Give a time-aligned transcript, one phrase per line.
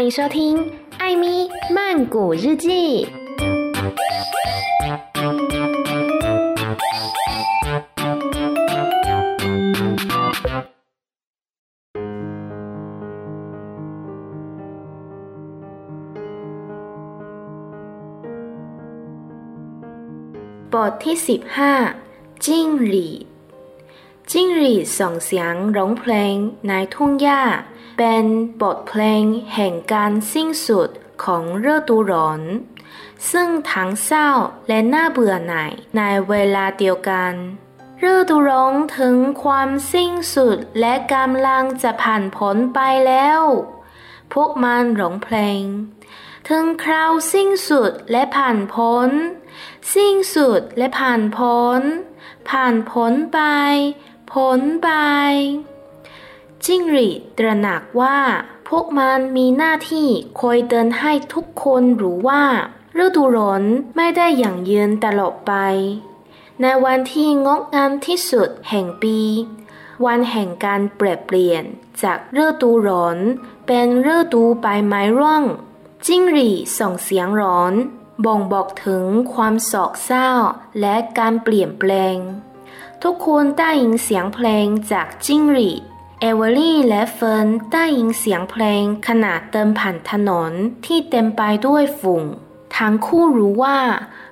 [0.00, 0.56] 欢迎收听《
[0.98, 3.06] 艾咪曼谷日记》。
[20.72, 21.72] บทที่สิบห้า
[22.44, 23.29] จิ้งหรีด
[24.33, 26.35] จิ้งหรีดส่งเสียงร้องเพลง
[26.67, 27.43] ในทุ่งหญ้า
[27.97, 28.25] เป็น
[28.61, 29.23] บทเพลง
[29.53, 30.89] แห่งการสิ้นสุด
[31.23, 32.41] ของฤดูร้อน
[33.31, 34.29] ซึ่งทั้งเศร้า
[34.67, 37.33] และน่าเบื่อหน่ายในเวลาเดียวกัน
[38.11, 43.41] ฤดูร้อนถึงความสิ้นสุดและกำลังจะผ่านพ้นไปแล้ว
[44.33, 45.63] พวกมันร้องเพลง
[46.49, 49.09] ถึงคราวสิ้นสุดและผ่านพ้น
[49.95, 51.81] สิ้นสุดและผ่านพ้น
[52.49, 53.39] ผ่านพ้นไป
[54.31, 54.89] พ้นไป
[56.65, 58.19] จิ้งหรีดตระหนักว่า
[58.67, 60.07] พวกมันมีหน้าที่
[60.39, 62.43] คอยเตือนให้ทุกคนรู้ว่า
[63.03, 63.63] ฤดูร้อน
[63.95, 65.53] ไม่ได้อย่างยืนตลอดไป
[66.61, 69.19] ในวันที่งดงามที่สุดแห่งปี
[70.05, 71.63] วันแห่งการเปลี่ยนเปลี่ยน
[72.03, 73.17] จากฤดูร้อน
[73.67, 75.43] เป็นฤดูใบไม้ร่วง
[76.05, 77.73] จิ้งหรีส่งเสียงร้อน
[78.25, 80.29] บ่งบอกถึงความโศกเศร้า
[80.79, 82.17] และการเปลี่ยนแปลง
[83.03, 85.81] ทุกคนได้ยินเสียงเพลงจากจิ้งหรีด
[86.19, 90.51] เอเวอรี่และเฟิร์นได้ยินเสียงเพลงขณะเดินผ่านถนน
[90.85, 92.23] ที่เต็มไปด้วยฝุ่น
[92.77, 93.79] ทั้งคู่รู้ว่า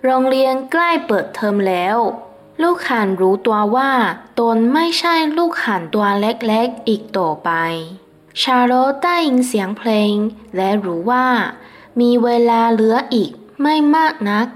[0.04, 1.98] โรงเรียนใกล้เปิดเทอมแล้ว
[2.62, 3.92] ลูกห่านรู้ตัวว่า
[4.40, 7.52] ตนไม่ใช่ลูกห่านตัวเล็กๆอีกต่อไป
[8.42, 8.74] ชาโร
[9.04, 10.14] ได้ยินเสียงเพลง
[10.56, 11.28] และรู้ว่า
[12.00, 14.48] มีเวลาเหลืออีกไม่มากนัก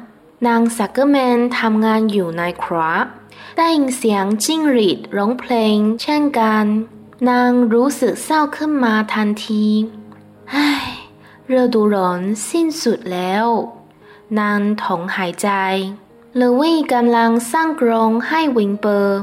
[0.48, 3.05] นางซักเกอร์แมนทำงานอยู่ในครัว
[3.57, 6.65] ได้ยินเสียงจิ้งหรีดร้องเพลง เช่นกัน
[7.29, 9.65] นางรู้สึกเศร้าขึ้นมาทันที
[10.51, 10.88] เฮ้อ
[11.51, 13.45] ฤดูร้อนสิ้นสุดแล้ว
[14.39, 15.49] นางถอนหายใจ
[16.37, 19.19] เลอร์วี่กำลังสร้างกรงให้วิลเบอร์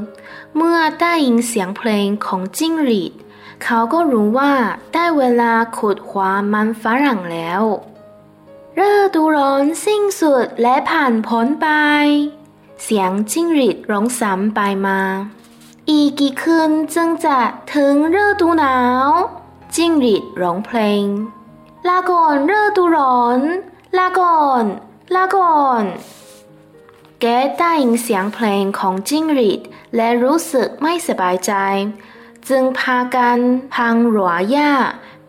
[0.55, 3.13] เมื่อได้ยินเสียงเพลงของจิ้งหรีด
[3.63, 4.53] เขาก็รู้ว่า
[4.93, 7.63] ได้เวลาขุดหัวมันฝรั่งแล้ว
[8.79, 8.81] ฤ
[9.15, 11.67] ดูร้อนสิ้นสุดและผ่านพ้นไป
[12.83, 14.99] เสียงจิ้งหรีดร้องซ้ำไปมา
[15.89, 17.39] อีกกี่คืนจึงจะ
[17.73, 18.77] ถึงฤดูหนา
[19.07, 19.09] ว
[19.75, 21.05] จิ้งหรีดร้องเพลง
[21.87, 23.39] ลาก่อนฤดูร้อน
[23.97, 24.63] ลาก่อน
[25.15, 25.83] ลาก่อน
[27.21, 27.25] แกะ
[27.57, 29.61] ได้ยินเสียงเพลงของจิ้งหรีด
[29.95, 31.53] และรู้สึกไม่สบายใจ
[32.49, 33.39] จึงพากัน
[33.73, 34.71] พังรั้วหญ้า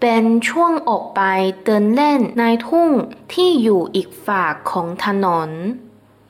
[0.01, 1.21] เป็นช่องออกไป
[1.65, 2.91] เดินเล่นในทุ่ง
[3.33, 5.51] ที่อยู่อีกฟากของถนน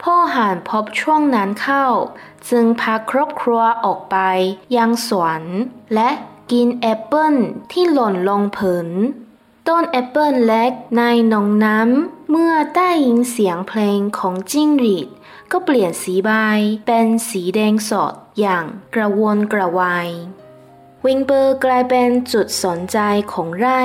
[0.02, 1.86] พ่อห่านพบช่องนั้นเข้า
[2.50, 4.16] จึงพาครอบครัวออกไป
[4.76, 5.42] ยังสวน
[5.94, 6.10] และ
[6.52, 7.34] กินแอปเปิ้ล
[7.72, 8.88] ที่หล่นลงพื้น
[9.68, 15.08] ต้นแอปเปิลเล็กในหนองน้ำเมื่อได้ยินเสียงเพลงของจิ้งหรีด
[15.50, 16.30] ก็เปลี่ยนสีใบ
[16.86, 18.64] เป็นสีแดงสดอย่าง
[18.94, 20.08] กระวนกระวาย
[21.04, 22.98] วิงเบอร์กลายเป็นจุดสนใจ
[23.32, 23.82] ของไร่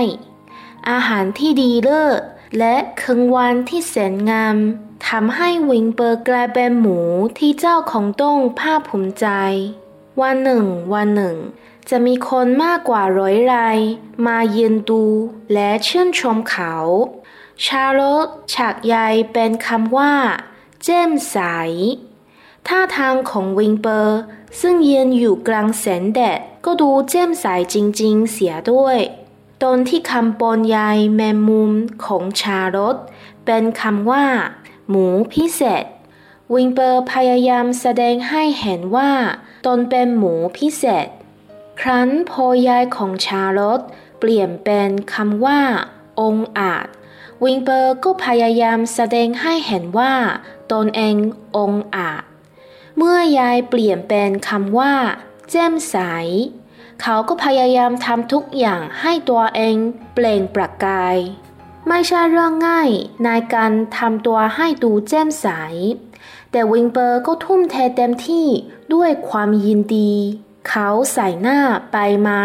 [0.90, 2.22] อาหารที่ดีเลิศ
[2.58, 4.58] และคืนวันที่แสนงาม
[5.06, 7.00] ทำให้วิงเบอร์กลายเป็นหมู
[7.38, 9.28] ที่เจ้าของต้องภาคภูมิใจ
[10.22, 11.36] วันหนึ่ง วันหนึ่ง
[11.90, 13.80] จะมีคนมากกว่าร้อยราย
[14.26, 15.04] มาเยืนดู
[15.54, 16.74] และชื่นชมเขา
[17.66, 18.96] ชาร์ล็อตชักใย
[19.34, 20.14] เป็นคำว่า
[20.84, 21.38] แจ่มใส
[22.68, 24.20] ท่าทางของวิลเบอร์
[24.62, 28.98] ซึ่งยืนอยู่กลางแสงแดดก็ดูแจ่มใสจริงๆ เสียด้วย
[29.64, 30.80] ตอนที่คำบนใย
[31.16, 31.72] แมงมุม
[32.06, 32.98] ของชาร์ล็อต
[33.46, 34.26] เป็นคำว่า
[34.90, 35.86] หมูพิเศษ
[36.54, 39.12] วิลเบอร์พยายามแสดงให้เห็นว่า
[39.66, 41.08] ตนเป็นหมูพิเศษ
[41.80, 43.82] ครั้นพอยายของชาลอต
[44.20, 45.62] เปลี่ยนเป็นคำว่า
[46.20, 46.88] องอาจ
[47.44, 50.14] วิงเปอร์ก็พยายามแสดงให้เห็นว่า
[50.72, 51.16] ตนเอง
[51.58, 52.24] องอาจ
[52.98, 54.94] เมื่อยายเปลี่ยนเป็นคำว่า
[55.52, 55.98] แจ่มใส
[57.02, 59.76] เขาก็พยายามทำทุกอย่างให้ตัวเอง
[60.14, 61.18] เปล่งประกาย
[61.88, 62.90] ไม่ใช่เรื่องง่าย
[63.26, 65.48] ในการทำตัวให้ดูแจ่มใส
[66.52, 68.48] แต่วิงเปอร์ก็ทุ่มเทเต็มที่
[68.94, 70.14] ด้วยความยินดี
[70.68, 71.60] เขาใส่หน้า
[71.92, 71.98] ไป
[72.28, 72.38] มา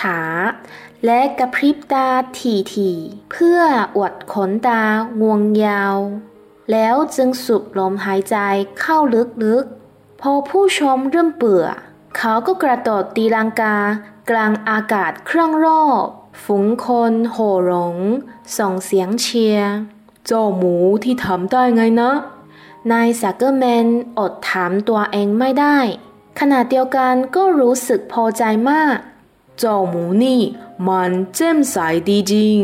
[0.00, 2.08] ช้าๆ และกระพริบตา
[2.40, 3.60] ทีๆ เพื่อ
[3.96, 5.96] อวดขนตางวงยาว
[6.72, 8.36] แล้วจึงสูบลมหายใจ
[8.80, 8.98] เข้า
[9.44, 11.66] ลึกๆ พอผู้ชมเริ่มเบื่อ
[12.16, 13.76] เขาก็กระโดดตีลังกา
[14.30, 16.06] กลางอากาศเครื่องรอบ
[16.44, 17.96] ฝูงคนโห่รง
[18.56, 19.70] ส่งเสียงเชียร์
[20.26, 20.74] เจ้าหมู
[21.04, 22.12] ที่ทำได้ไงนะ
[22.92, 23.86] นายสักเกอร์แมน
[24.18, 25.78] อดถามตัวเองไม่ได้
[26.38, 28.96] ขณะเดียวกันก็รู้สึกพอใจมาก
[29.58, 30.40] เจ้าหมูนี่
[30.86, 31.76] มันเจ้มใส
[32.08, 32.58] ดีจริง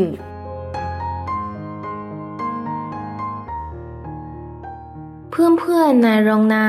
[5.37, 6.67] เพื่อนๆในโรงนา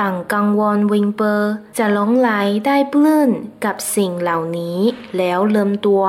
[0.00, 2.30] ต่างกังวลวิงเปอร์จะหลงไหล
[2.66, 3.30] ได้ปลื้น
[3.64, 4.78] กับสิ่งเหล่านี้
[5.16, 6.04] แล้วเลิมตัว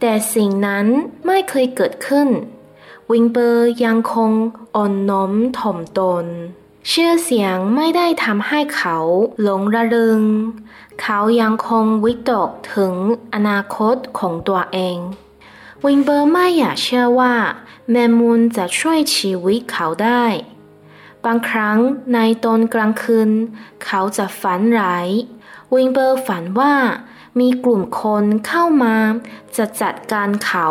[0.00, 0.86] แต่สิ่งนั้น
[1.26, 2.28] ไม่เคยเกิดขึ้น
[3.10, 4.32] วิงเปอร์ยังคง
[4.76, 6.26] อ่อนน้อมถ่อมตน
[6.88, 8.98] เชื่อเสียงไม่ได้ทำให้เขา
[9.42, 10.22] หลงระลึง
[11.02, 12.94] เขายังคงวิตกถึง
[13.34, 14.96] อนาคตของตัวเอง
[15.84, 17.34] วิงเปอร์ไม่อยากเชื่อว่า
[17.90, 20.24] แมมูลจะช่วยชีวิตเขาได้
[21.24, 21.78] บางครั้ง
[22.14, 23.30] ในตอนกลางคืน
[23.84, 25.08] เขาจะฝันร้าย
[25.74, 26.74] วิงเบอร์ฝันว่า
[27.40, 28.96] มีกลุ่มคนเข้ามา
[29.56, 30.68] จะจัดการเขา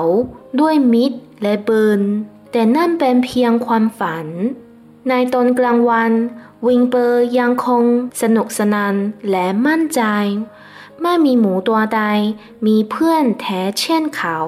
[0.59, 1.11] ด้วยมิด
[1.41, 2.01] และปืน
[2.51, 4.27] แต่นั่นเป็นเพียงความฝัน
[5.09, 6.11] ในตอนกลางวัน
[6.67, 7.83] วิงเบอร์ยังคง
[8.21, 8.95] สนุกสนาน
[9.29, 10.01] และมั่นใจ
[11.01, 12.01] ไม่มีหมูตัวใด
[12.65, 14.39] มีเพื่อนแท้เช่นเขา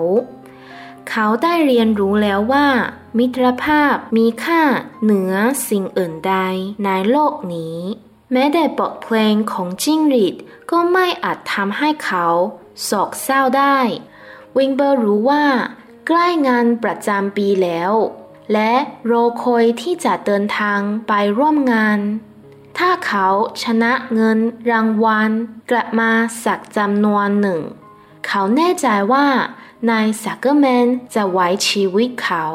[1.10, 2.68] เขาได้เรียนรู้แล้วว่า
[3.18, 4.62] มิตรภาพมีค่า
[5.04, 5.34] เหนือ
[5.70, 6.36] สิ่งอื่นใด
[6.86, 7.78] ในโลกนี้
[8.32, 10.36] แม้แต่บทเพลงของจิ้งหรีด
[10.72, 12.28] ก็ไม่อาจทำให้เขา
[12.84, 13.80] โศกเศร้าได้
[14.58, 15.46] วิงเบอร์รู้ว่า
[16.08, 17.92] ใกล้งานประจำปีแล้ว
[18.54, 18.74] และ
[19.06, 19.14] โร
[19.44, 22.00] คอยที่จะเดินทางไปร่วมงาน
[22.78, 23.28] ถ้าเขา
[23.64, 25.32] ชนะเงินรางวัล
[25.70, 26.12] กลับมา
[26.44, 27.62] สักจำนวนหนึ่ง
[28.28, 29.28] เขาแน่ใจว่า
[29.90, 32.46] นายสักเกอร์แมนจะไว้ชีวิตเขา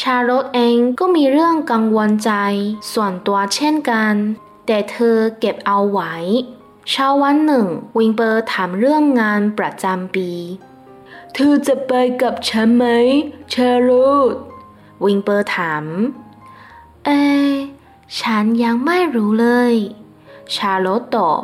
[0.00, 2.32] ชาโรตเองก็มีเรื่องกังวลใจ
[2.92, 4.14] ส่วนตัวเช่นกัน
[4.66, 6.14] แต่เธอเก็บเอาไว้
[6.90, 7.66] เช้าวันหนึ่ง
[7.98, 10.30] วิงเปอร์ถามเรื่องงานประจำปี
[11.34, 12.84] เธอจะไปกับฉันไหม
[13.52, 13.90] ชาโร
[14.32, 14.34] ต
[15.04, 15.84] วิงเปอร์ถาม
[17.04, 17.10] เอ
[18.20, 19.74] ฉันยังไม่รู้เลย
[20.54, 21.42] ชาโรตตอบ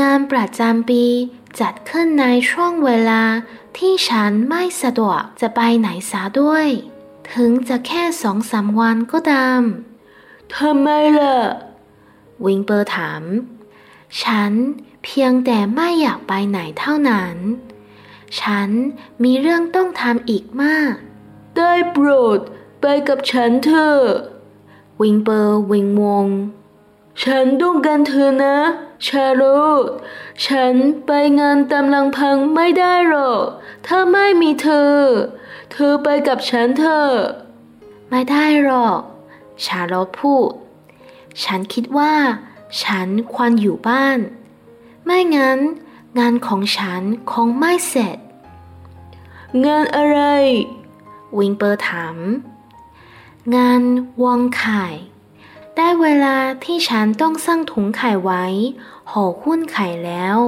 [0.00, 1.04] งานประจำปี
[1.60, 3.22] จัดขึ้นในช่วงเวลา
[3.76, 6.68] ที่ฉันไม่สะดวกจะไปไหนซะด้วย
[7.34, 9.60] ถึงจะแค่สองสามวันก็ตาม
[10.54, 10.88] ทำไม
[11.18, 11.38] ล่ะ
[12.44, 13.22] วิงเปอร์ถาม
[14.22, 14.52] ฉัน
[15.04, 17.36] เพียงแต่ไม่อยากไปไหนเท่านั้น
[18.40, 18.68] ฉัน
[19.22, 20.94] มีเรื่องต้องทำอีกมาก
[21.56, 22.38] ได้โปรด
[22.80, 24.02] ไปกับฉันเถอะ
[25.00, 26.26] วิงเปอร์วิงวง
[27.22, 28.56] ฉันต้องการเธอนะ
[29.06, 29.42] ชาโร
[29.82, 29.84] ต
[30.46, 30.74] ฉัน
[31.06, 31.10] ไป
[31.40, 33.44] งานตามลังพังไม่ได้หรอก
[33.86, 34.94] ถ้าไม่มีเธอ
[35.70, 37.12] เธอไปกับฉันเถอะ
[38.08, 39.00] ไม่ได้หรอก
[39.64, 40.50] ชาลอตพูด
[41.44, 42.14] ฉันคิดว่า
[42.82, 44.18] ฉันควรอยู่บ้าน
[45.04, 45.58] ไม่งั้น
[46.18, 47.02] งานของฉัน
[47.32, 48.18] คงไม่เสร็จ
[49.64, 50.20] งานอะไร
[51.38, 52.16] วิงเปอร์ถาม
[53.56, 53.82] งาน
[54.24, 54.84] วางไข่
[55.76, 58.44] ได้เวลาที่ฉันต้องสร้างถุงไข่ไว้
[59.10, 60.38] ห่อหุ้นไข่แล้ว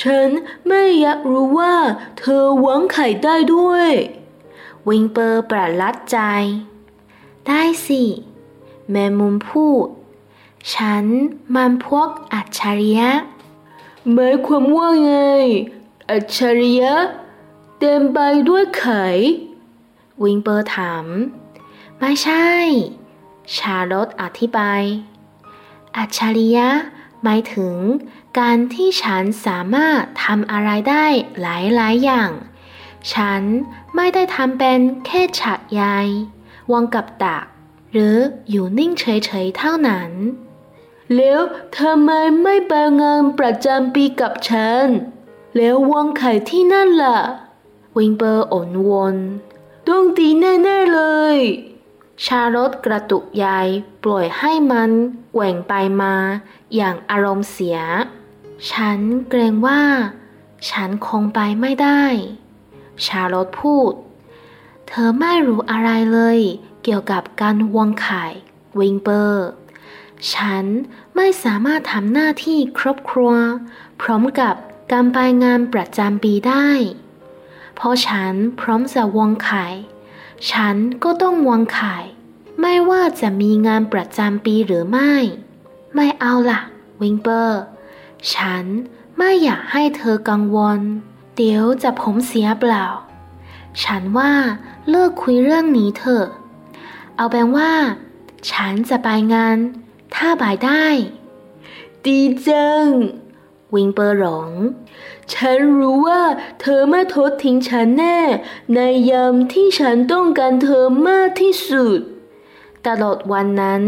[0.00, 0.28] ฉัน
[0.66, 1.74] ไม่อยากรู้ว่า
[2.18, 3.90] เธอหวังไข่ได้ด้วย
[4.88, 6.18] วิงเปอร์ประหลาดใจ
[7.46, 8.02] ได้สิ
[8.90, 9.86] แมมุมพูด
[10.74, 11.04] ฉัน
[11.54, 13.10] มันพวกอัจฉริยะ
[14.12, 15.12] หมายความว่าไง
[16.10, 16.94] อัจฉริยะ
[17.78, 18.18] เต็มไป
[18.48, 19.04] ด้วยไข่
[20.22, 21.06] วิงเปอร์ถาม
[21.98, 22.48] ไม่ใช่
[23.56, 24.82] ชาลอตอธิบาย
[25.96, 26.68] อัจฉริยะ
[27.22, 27.74] หมายถึง
[28.38, 31.06] การที่ฉันสามารถทำอะไรได้
[31.40, 31.46] ห
[31.80, 32.30] ลายๆอย่าง
[33.12, 33.42] ฉัน
[33.94, 35.84] ไม่ได้ทำเป็นแค่ฉากใย
[36.72, 37.44] วางกับตัก
[37.92, 38.16] หรือ
[38.50, 40.10] อยู่นิ่งเฉยๆเท่านั้น
[41.14, 41.40] แล้ว
[41.78, 42.10] ทำไม
[42.42, 44.86] ไม่ไปงานประจำปีกับฉัน
[45.56, 47.18] แล้ววางไข่ที่นั่นล่ะ
[47.96, 49.16] วิงเปอร์อ่อนวน
[49.88, 51.00] ต้องตีแน่ๆเล
[51.34, 51.36] ย
[52.24, 53.68] ชาลอตกระตุกยาย
[54.02, 54.90] ปล่อยให้มัน
[55.32, 55.72] แกว่งไป
[56.02, 56.14] มา
[56.74, 57.78] อย่างอารมณ์เสีย
[58.70, 58.98] ฉัน
[59.28, 59.82] เกรงว่า
[60.70, 62.02] ฉันคงไปไม่ได้
[63.04, 63.92] ชาร์ลอตพูด
[64.88, 66.38] เธอไม่รู้อะไรเลย
[66.82, 68.24] เกี่ยวกับการวางไข่
[68.78, 69.46] วิงเปอร์
[70.32, 70.64] ฉัน
[71.16, 73.32] ไม่สามารถทำหน้าที่ครอบครัว
[74.00, 74.54] พร้อมกับ
[74.92, 76.68] การไปงานประจำปีได้
[77.74, 79.66] เพราะฉันพร้อมจะวางไข่
[80.50, 81.96] ฉันก็ต้องวางไข่
[82.60, 85.12] ไม่ว่าจะมีงานประจำปีหรือไม่
[85.94, 86.60] ไม่เอาล่ะ
[87.02, 87.60] วิงเปอร์
[88.34, 88.64] ฉัน
[89.18, 90.80] ไม่อยากให้เธอกังวล
[91.36, 92.86] เดี๋ยวจะผมเสียเปล่า
[93.82, 94.32] ฉันว่า
[94.88, 96.26] เลิกคุยเรื่องนี้เถอะ
[97.16, 97.72] เอาแปลว่า
[98.50, 99.56] ฉันจะไปงาน
[100.14, 100.86] ถ้าบายได้
[102.04, 102.86] ดีจัง
[103.74, 104.50] วิงเปอร์หลง
[105.32, 106.22] ฉันรู้ว่า
[106.60, 108.18] เธอไม่ทดทิ้งฉันแน่
[108.74, 112.00] ในยามที่ฉันต้องการเธอมากที่สุด
[112.86, 113.82] ตลอดวันนั้น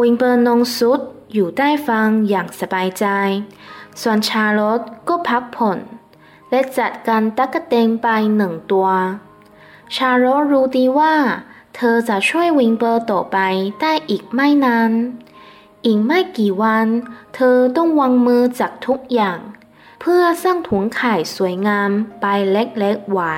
[0.00, 1.00] วิงเปอร์นองสุด
[1.32, 3.06] อยู่ได้ฟังอย่างสบายใจ
[4.00, 5.78] ส่วนชาลอตก็พักผ่อน
[6.50, 8.88] และจัดการตักกะเตงไปหนึ่งตัว
[9.94, 11.14] ชาลอตรู้ดีว่า
[11.76, 13.38] เธอจะช่วยวิงเบอร์ต่อไป
[13.80, 14.92] ได้อีกไม่นาน
[15.84, 16.86] อีกไม่กี่วัน
[17.34, 19.38] เธอต้องวางมือจากทุกอย่าง
[20.00, 23.36] เพื่อสร้างถุงไข่สวยงามใบเล็กๆไว้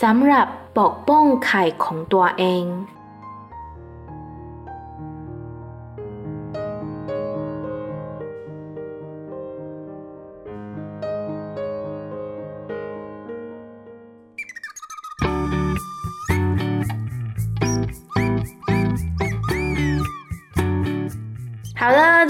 [0.00, 0.46] สำหรับ
[0.78, 2.64] ปกป้องไข่ของตัวเอง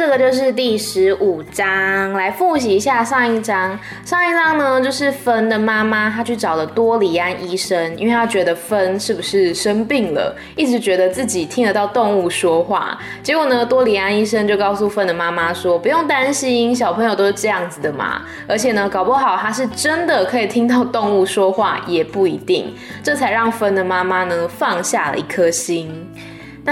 [0.01, 2.15] 这个就是第十五章。
[2.15, 3.79] 来复习一下上一章。
[4.03, 12.99] 上一章呢，就是芬的妈妈，她去找了多里安医生，因为她觉得芬是不是生病了，一直觉得自己听得到动物说话。
[13.23, 18.23] 结果呢，多里安医生就告诉芬的妈妈说，不用担心，小朋友都是这样子的嘛。
[18.49, 22.75] 而且呢，搞不好他是真的可以听到动物说话，也不一定。
[23.03, 26.11] 这才让芬的妈妈呢放下了一颗心。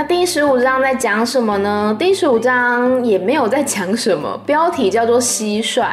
[0.00, 1.96] 那第十五章在讲什么呢？
[1.98, 5.88] 第十五章也没有在讲什么，标题叫做蟋蟀，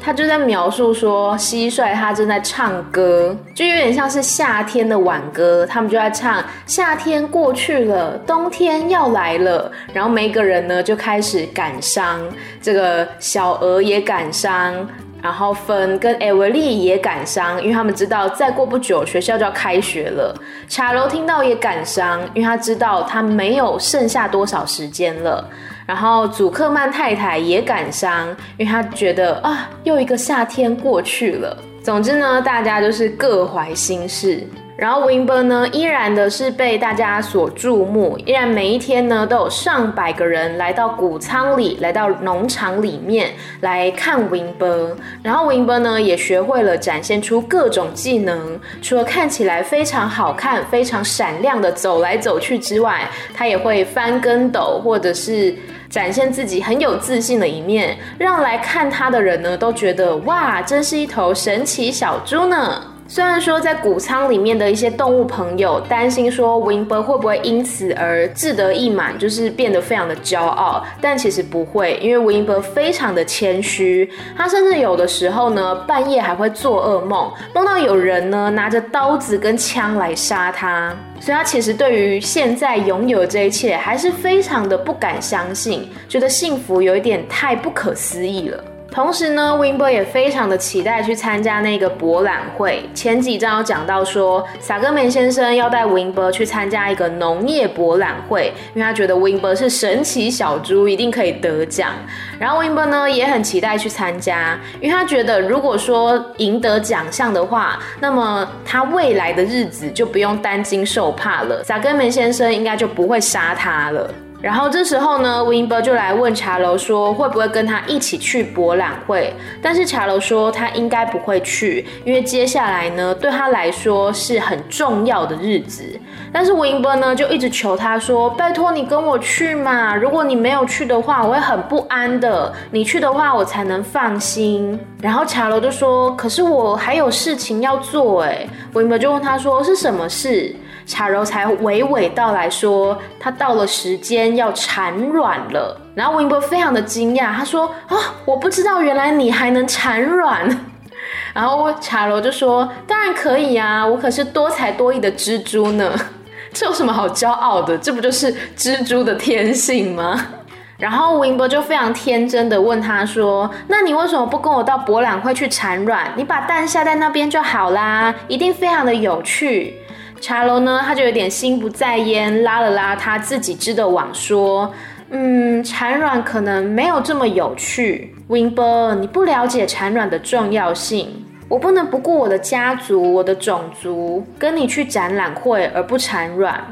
[0.00, 12.18] 他就在描述说蟋蟀它正在唱歌，就有点像是夏天的挽歌，他们就在唱夏天过去了，冬天要来了，然后每个人呢就开始感伤，
[12.62, 14.74] 这个小鹅也感伤。
[15.22, 20.34] 然后芬跟艾维利也感伤，因为他们知道再过不久学校就要开学了。
[20.68, 25.48] 查楼听到也感伤，因为他知道他没有剩下多少时间了。
[25.86, 31.56] 然后祖克曼太太也感伤，因为他觉得啊，又一个夏天过去了。
[31.82, 34.46] 总之呢，大家就是各怀心事。
[34.80, 44.94] 然后 Wimber 呢，依然的是被大家所注目，依然每一天呢都有上百个人来到谷仓里，来到农场里面来看 Wimber。
[45.22, 55.54] 然后 Wimber 呢也学会了展现出各种技能，除了看起来非常好看、非常闪亮的走来走去之外，他也会翻跟斗，或者是
[55.90, 62.82] 展现自己很有自信的一面，让来看他的人呢都觉得哇，真是一头神奇小猪呢。
[63.12, 88.62] 虽然说在谷仓里面的一些动物朋友担心说 w i n b e r 会不会因此而志得意满，就是变得非常的骄傲，但其实不会，因为 w i n b e r 非常的谦虚，他甚至有的时候呢半夜还会做噩梦，梦到有人呢拿着刀子跟枪来杀他，所以他其实对于现在拥有这一切还是非常的不敢相信，觉得幸福有一点太不可思议了。
[88.90, 92.82] 同时呢，Wimber 也非常的期待去参加那个博览会。
[92.92, 101.92] 前几章有讲到说，萨格梅先生要带 Wimber 去参加一个农业博览会，因为他觉得 Wimber 是神奇小猪，一定可以得奖。
[102.38, 114.10] 然后 Wimber 呢也很期待去参加，因为他觉得如果说赢得奖项的话，那么他未来的日子就不用担惊受怕了，萨格梅先生应该就不会杀他了。
[114.40, 125.84] 然后这时候呢，Wimber 就来问茶楼说会不会跟他一起去博览会，但是茶楼说他应该不会去，因为接下来呢对他来说是很重要的日子。
[126.32, 132.52] 但是 Wimber 呢就一直求他说，拜托你跟我去嘛，如果你没有去的话，我会很不安的。
[132.70, 134.78] 你去的话，我才能放心。
[135.02, 138.46] 然后茶楼就说，可是我还有事情要做哎。
[138.72, 140.54] Wimber 就问他说是什么事？
[140.90, 145.80] 茶柔才娓娓道来说，他到了时间要产卵了。
[145.94, 150.48] 然后 Wimber 非常的惊讶，他说：“啊，我不知道原来你还能产卵。
[151.32, 155.94] ”然后茶柔就说：“当然可以啊，我可是多才多艺的蜘蛛呢。
[156.52, 157.78] 这有什么好骄傲的？
[157.78, 160.20] 这不就是蜘蛛的天性吗？”
[160.76, 166.10] 然后 Wimber 就非常天真的问他说：“那你为什么不跟我到博览会去产卵？
[166.16, 169.76] 你把蛋下在那边就好啦，一定非常的有趣。”
[170.20, 174.70] 茶楼呢，他就有点心不在焉，拉了拉他自己织的网，说
[175.10, 178.14] ：“嗯，产卵可能没有这么有趣。
[178.28, 181.24] Wimber，你不了解产卵的重要性。
[181.48, 186.62] 我不能不顾我的家族、我的种族，跟你去展览会而不产卵。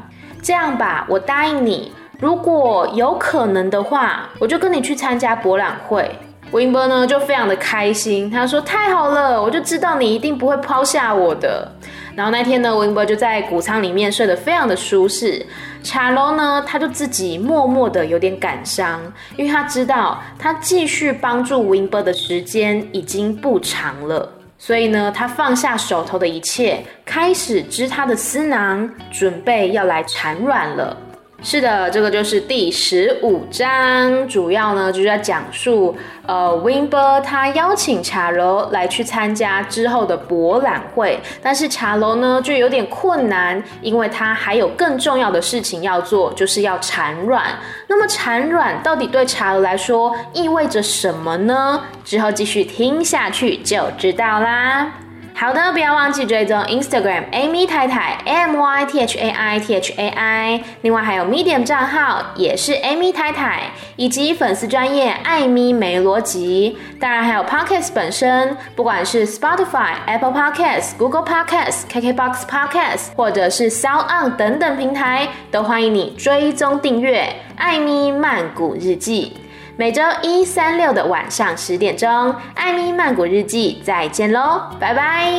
[0.41, 6.09] 这样吧，我答应你，如果有可能的话，我就跟你去参加博览会。”
[6.51, 11.71] Wimber 呢就非常的开心，他说：“太好了，我就知道你一定不会抛下我的。”
[12.19, 15.45] 然后那天呢温伯就在谷仓里面睡得非常的舒适。
[15.81, 18.99] 茶楼呢，他就自己默默的有点感伤，
[19.37, 30.97] 因为他知道他继续帮助温伯的时间已经不长了，所以呢，他放下手头的一切，开始织他的丝囊，准备要来产卵了。
[31.41, 47.45] 是的，这个就是第十五章，主要呢就是在讲述，呃，Wimber 他邀请茶楼来去参加之后的博览会，但是茶楼呢就有点困难，因为他还有更重要的事情要做，就是要产卵。
[47.87, 51.81] 那么产卵到底对茶楼来说意味着什么呢？
[52.03, 54.91] 之后继续听下去就知道啦。
[55.39, 58.57] 好的，不要忘记追踪 Instagram Amy 太太 Amy
[58.91, 74.35] Thai Thai 另外还有 Medium 账号也是 Amy 太太，以及粉丝专业艾咪没逻辑，当然还有 Podcast 本身，不管是 Spotify、Apple Podcasts、Google Podcasts、KKBox Podcast，或者是 Sound On
[74.35, 79.37] 等等平台，都欢迎你追踪订阅艾咪曼谷日记。
[79.79, 82.09] 每周一、三、六的晚上十点钟，
[82.53, 85.31] 《艾咪曼谷日记》再见喽，拜拜。